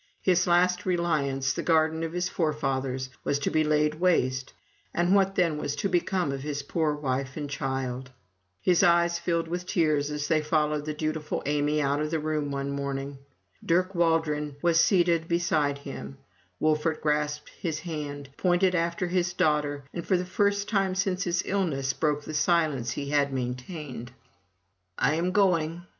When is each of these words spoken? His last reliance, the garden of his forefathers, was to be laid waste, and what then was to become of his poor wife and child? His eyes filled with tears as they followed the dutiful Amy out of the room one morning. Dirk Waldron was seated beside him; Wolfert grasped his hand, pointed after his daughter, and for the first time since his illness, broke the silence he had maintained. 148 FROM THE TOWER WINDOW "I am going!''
His 0.23 0.47
last 0.47 0.83
reliance, 0.83 1.53
the 1.53 1.61
garden 1.61 2.01
of 2.01 2.11
his 2.13 2.27
forefathers, 2.27 3.11
was 3.23 3.37
to 3.37 3.51
be 3.51 3.63
laid 3.63 3.99
waste, 3.99 4.51
and 4.95 5.13
what 5.13 5.35
then 5.35 5.59
was 5.59 5.75
to 5.75 5.87
become 5.87 6.31
of 6.31 6.41
his 6.41 6.63
poor 6.63 6.95
wife 6.95 7.37
and 7.37 7.47
child? 7.47 8.09
His 8.59 8.81
eyes 8.81 9.19
filled 9.19 9.47
with 9.47 9.67
tears 9.67 10.09
as 10.09 10.27
they 10.27 10.41
followed 10.41 10.85
the 10.85 10.95
dutiful 10.95 11.43
Amy 11.45 11.83
out 11.83 12.01
of 12.01 12.09
the 12.09 12.17
room 12.17 12.49
one 12.49 12.71
morning. 12.71 13.19
Dirk 13.63 13.93
Waldron 13.93 14.55
was 14.63 14.79
seated 14.81 15.27
beside 15.27 15.77
him; 15.77 16.17
Wolfert 16.59 16.99
grasped 16.99 17.49
his 17.59 17.81
hand, 17.81 18.29
pointed 18.37 18.73
after 18.73 19.05
his 19.05 19.33
daughter, 19.33 19.83
and 19.93 20.03
for 20.03 20.17
the 20.17 20.25
first 20.25 20.67
time 20.67 20.95
since 20.95 21.25
his 21.25 21.43
illness, 21.45 21.93
broke 21.93 22.23
the 22.23 22.33
silence 22.33 22.93
he 22.93 23.11
had 23.11 23.31
maintained. 23.31 24.09
148 24.09 24.13
FROM 24.13 24.13
THE 24.13 24.13
TOWER 24.15 24.97
WINDOW 24.97 24.97
"I 24.97 25.13
am 25.13 25.31
going!'' 25.69 25.87